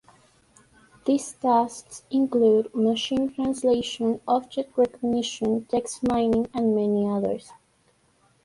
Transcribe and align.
These 1.05 1.33
tasks 1.33 2.01
include 2.09 2.73
machine 2.73 3.31
translation, 3.35 4.19
object 4.27 4.75
recognition, 4.75 5.65
text 5.65 6.01
mining 6.01 6.49
and 6.55 6.73
many 6.75 7.07
others. 7.07 7.51